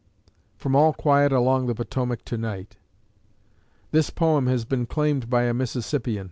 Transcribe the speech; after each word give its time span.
From 0.57 0.75
"All 0.75 0.93
Quiet 0.93 1.31
Along 1.31 1.67
the 1.67 1.75
Potomac 1.75 2.25
To 2.25 2.35
night" 2.35 2.75
[This 3.91 4.09
poem 4.09 4.47
has 4.47 4.65
been 4.65 4.87
claimed 4.87 5.29
by 5.29 5.43
a 5.43 5.53
Mississippian. 5.53 6.19